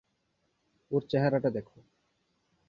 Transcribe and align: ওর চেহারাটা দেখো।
ওর 0.91 1.01
চেহারাটা 1.09 1.49
দেখো। 1.49 1.77